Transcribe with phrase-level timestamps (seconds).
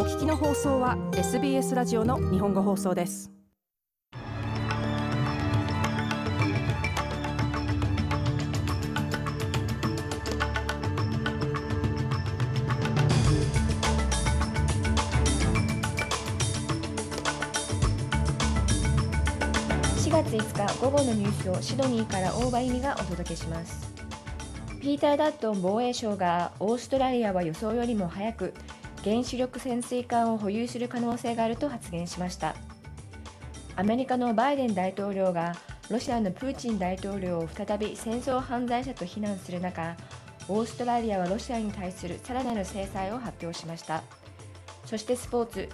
[0.00, 3.30] お聞きの放送は SBS ラジオの日本語放送です。
[19.98, 23.92] 4月5日午後のニュースをシドニーから大場由美がお届けします。
[24.80, 28.54] ピーター・ダットン防衛相がオーストラリアは予想よりも早く
[29.04, 32.54] 原子力潜水艦を保有する可能性があると発言しました。
[33.76, 35.54] アメリカのバイデン大統領が
[35.88, 39.96] ロシアのプーチン大統領を再び戦争犯罪者と非難する中
[40.48, 44.02] オーストラリアはロシアに対するさらなる制裁を発表しました。
[44.84, 45.68] そしてスポーツ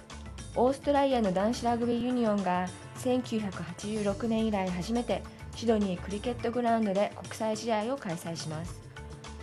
[0.55, 2.67] オーストラリアの男子ラグビーユニオンが
[2.99, 5.21] 1986年以来初めて
[5.55, 8.79] シドニークリケットグラウンドで国際試合を開催します。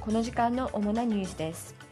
[0.01, 1.84] この時間の主なニュースです。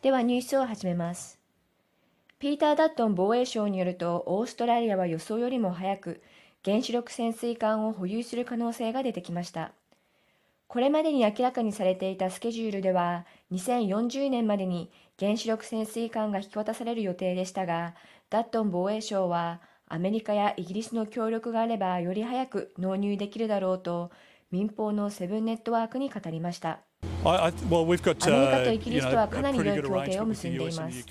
[0.00, 1.40] ではニュースを始めます。
[2.38, 6.22] ピーター・ダットン防衛省によるとオーストラリアは予想よりも早く
[6.64, 9.72] 原子力潜水艦を保有する可能性が出てきました。
[10.68, 14.88] これまでに明らかにされていたスケジュールでは2040年までに
[15.18, 17.96] 原子力潜水艦が引き渡される予定でしたが
[18.30, 24.12] ダットン防衛省はアメリカやイギリスの協力があればより早く納入できるだろうと
[24.50, 26.80] 民放のセブンネットワークに語りました。
[27.24, 31.04] アメリカとイギリスとはかなり良い協定を結んでいます。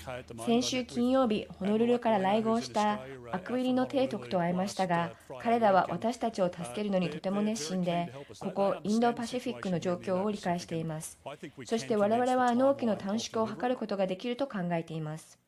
[0.44, 3.00] 先週金曜日、ホノルルから来郷した
[3.30, 11.18] アクイリの提督と会いましたが、彼らは私たちを助けるのにとても熱心で、ここインドパシフィックの状況を理解しています。
[11.64, 15.38] そして我々は納期の短縮を図ることができると考えています。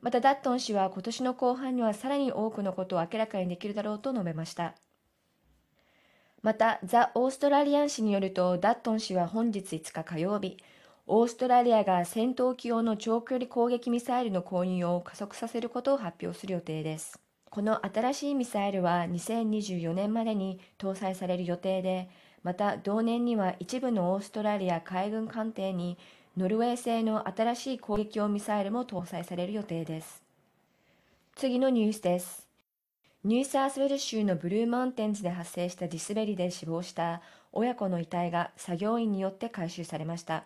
[0.00, 4.74] またダットン氏は今年の後半にはさらに多くのことを明らかにできるだろうと述べました。
[6.42, 10.56] また、ザ・オーストラリアン氏によると、ダットン氏は本日5日火曜日、
[11.06, 17.18] オーストラリアが戦闘機用の長距離攻撃ミサイルの購入を加速させることを発表する予定です。
[17.50, 22.10] この新しいミサイルは2024年までに搭載される予定で、
[22.44, 25.98] また同年には一部のオーストラリア海軍艦艇に
[26.36, 30.22] ノルウェー製の新しい攻撃用ミサイルも搭載される予定です。
[31.34, 32.47] 次のニュースです。
[33.24, 37.20] ニューサウスウェールズ州のブルーマウンテンズで発生した地滑りで死亡した
[37.50, 40.44] 親子の遺体が作業員によって回収されました。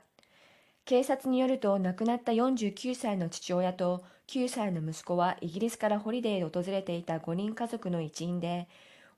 [0.87, 8.69] 警察によると亡くなった49歳の父親と9歳の息子はイギリスからホリデーで訪れていた5人家族の一員で、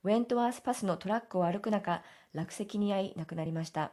[0.02, 3.92] ウェントワースパスのトラックを歩く中、落石に遭い亡くなりました。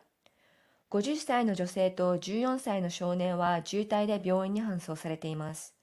[0.90, 5.81] 50歳の女性と14歳の少年は重体で病院に搬送されています。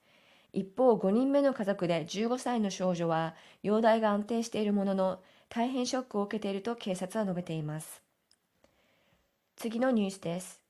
[0.51, 8.01] 一方、5人目の家族で15歳の少女は容体が安定しているものの大変ショックを受けていると警察は述べています。
[9.55, 10.61] 次のニュースです。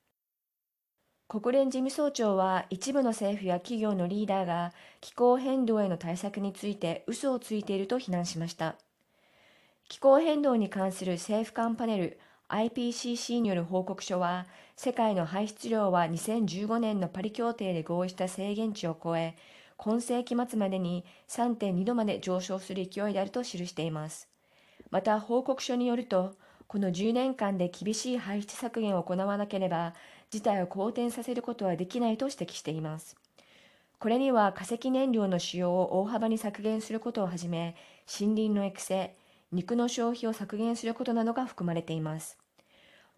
[1.28, 8.76] 国連事務総長は一部の政府や企業のリーダーが気候変動への対策について嘘をついていると非難しました。
[9.88, 12.20] 気候変動に関する政府間パネル
[12.50, 19.36] IPCC による報告書は、世界の排出量は2015年のパリ協定で合意した制限値を超え、
[19.82, 24.28] 今世紀末までに3.2度まで上昇する勢いであると記しています。
[24.92, 26.34] また報告書によると、
[26.68, 29.94] この10年間で厳しい排出削減を行わなければ、
[30.32, 33.16] 事態を好転させることはできないと指摘しています。
[34.00, 37.78] これには化石燃料の使用を大幅に削減することをはじめ、
[38.20, 39.16] 森林の育成、
[39.54, 42.38] 肉の消費を削減することなどが含まれています。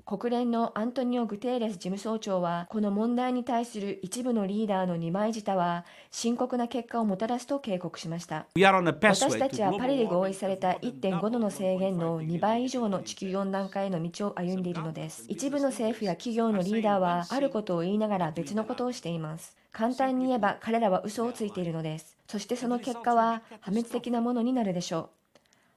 [0.06, 8.47] 国連のアントニオ・グテーレス事務総長は、この問題に対する一部のリーダーの二枚舌は、深刻な結果をもたらすと警告しました。
[8.56, 15.25] 私たちはパリで合意された1.5度の制限の2倍以上の地球温暖化への道を歩んでいるのです。
[15.28, 19.57] 一部の政府や企業のリーダーは、あることを言いながら別のことをしています。
[19.72, 22.18] 簡単に言えば彼らは嘘をついているのです。
[22.28, 25.09] そしてその結果は破滅的なものになるでしょう。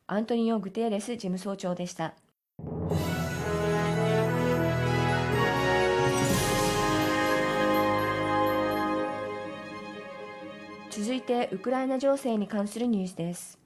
[0.07, 2.15] アントニオ・グテーレス事務総長でした。
[10.97, 13.59] 続いてウクライナ情勢に関するニュースです。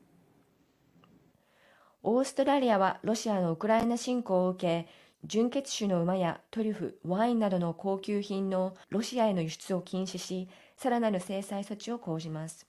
[2.02, 4.88] オーストラリアはロシアのウクライナ侵攻を受け、
[5.24, 10.48] 純血種の馬やトリュフ、ワインなどの高級品のロシアへの輸出を禁止し、
[10.78, 12.66] さらなる制裁措置を講じます。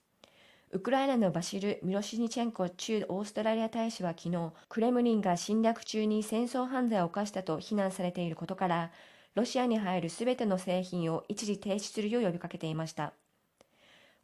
[0.72, 8.92] ウクライナのバシル・ミロシニチェンコ駐オーストラリア大使は昨日、クレムリンが侵略中に戦争犯罪を犯したと非難されていることから、
[9.34, 13.14] ロシアに入るすべての製品を一時停止するよう呼びかけていました。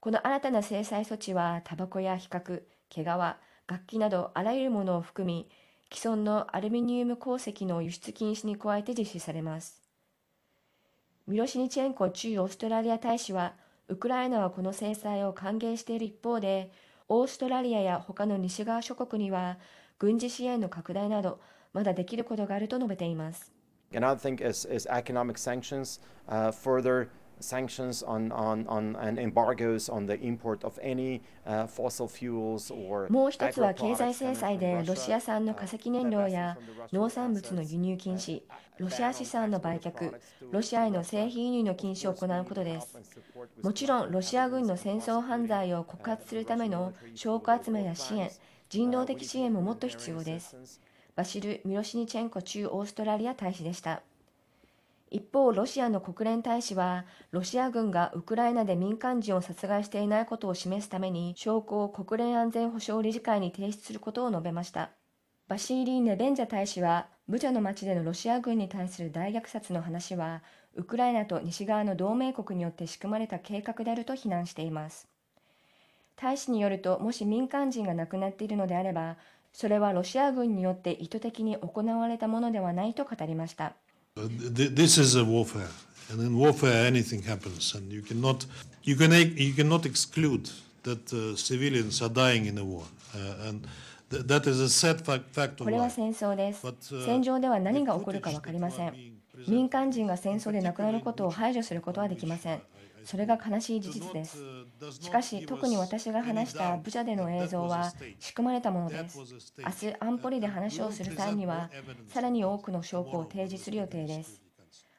[0.00, 5.48] この新たな制裁措置は、タバコや皮革、毛皮、楽器などあらゆるものを含み、
[5.92, 9.82] 既存のアルミニウム鉱石の輸出禁止に加えて実施されます。
[11.26, 13.54] ミロシニチェンコ駐オーストラリア大使は、
[13.88, 16.70] ウクライナはこの制裁を歓迎している一方で、
[17.08, 19.58] オーストラリアや他の西側諸国には、
[19.98, 21.40] 軍事支援の拡大など、
[21.72, 23.52] まだできることがあると述べています。
[23.94, 27.08] And I thing is, is economic sanctions, uh, further
[27.40, 33.08] sanctions on, on, on and embargoes on the import of any uh, fossil fuels or
[33.10, 36.56] もう一つは経済制裁でロシア産の化石燃料や
[36.92, 38.42] 農産物の輸入禁止、
[38.78, 40.12] ロシア資産の売却、
[40.50, 42.98] ロシアへの製品輸入の禁止を行うことです。
[43.62, 48.30] もちろんロシア軍の戦争犯罪を告発するための証拠集めや支援、
[48.68, 50.80] 人道的支援ももっと必要です。
[51.14, 54.02] バシル・ミロシニチェンコ駐オーストラリア大使でした。
[55.08, 64.90] 一方、ロシアの国連大使は、ロシア軍がウクライナで民間人を殺害していないことを示すために、証拠を国連安全保障理事会に提出することを述べました。
[65.46, 70.42] バシーリー・ネベンジャ大使は、ブチャの町でのロシア軍に対する大虐殺の話は、
[70.74, 75.08] ウクライナと西側の同盟国によって仕組まれた計画であると非難しています。
[76.16, 79.18] 大使によると、もし民間人が亡くなっているのであれば、
[79.52, 83.76] それはロシア軍によって意図的に行われたものではないと語りました。
[84.16, 85.68] This is a warfare,
[86.10, 88.46] and in warfare anything happens, and you cannot
[88.82, 90.48] you can you cannot exclude
[90.84, 92.84] that uh, civilians are dying in a war,
[93.14, 93.66] uh, and
[94.08, 96.64] that is a sad fact これは戦争です。
[97.04, 98.94] 戦場では何が起こるか分かりません。
[99.46, 102.62] 民間人が戦争で亡くなることを排除することはできません。
[103.06, 104.38] それが悲しい事実です。
[105.00, 109.18] しかし、特に私が話したブチャでの映像は仕組まれたものです。
[109.58, 111.70] 明日、安保理で話をする際には、
[112.08, 114.42] さらに多くの証拠を提示する予定です。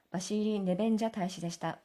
[0.09, 1.79] バシーリー・ネベンジャ大使でした。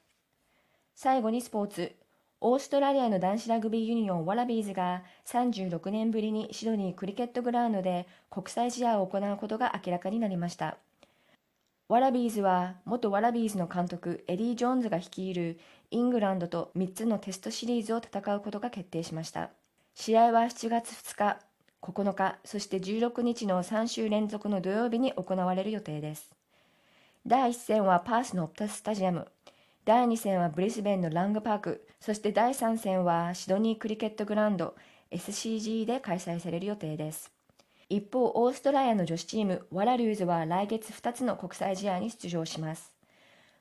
[0.94, 1.96] 最後にスポーツ。
[2.40, 10.78] オーストラリアの男子ラグビーユニオンワラビーズが36年ぶりにシドニークリケットグラウンドで国際試合を行うことが明らかになりました。
[11.88, 15.58] ワラビーズは元ワラビーズの監督エディ・ジョーンズが率いる
[15.90, 19.50] イングランドと3つのテストシリーズを戦うことが決定しました。
[19.94, 21.38] 試合は7月2日、
[21.82, 26.30] 9日、そして16日の3週連続の土曜日に行われる予定です。
[27.26, 29.28] 第1戦はパースのオプタススタジアム、
[29.84, 34.74] 第2戦はブリスベンのラングパーク、そして第3戦はシドニークリケットグラウンド
[35.10, 37.30] SCG で開催される予定です。
[37.94, 42.90] 一方、オーストラリアの女子チーム、ワラリューズは来月2つの国際試合に出場します。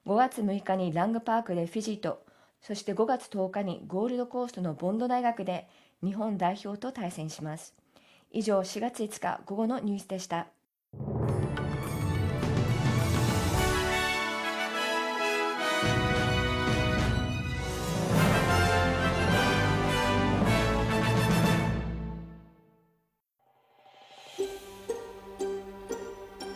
[0.05, 2.23] 5月6日にラングパークでフィジーと、
[2.61, 5.67] そして5月10日にゴールドコーストのボンド大学で
[6.01, 7.75] 日本代表と対戦します。
[8.31, 10.47] 以上、4月5日午後のニュースでした。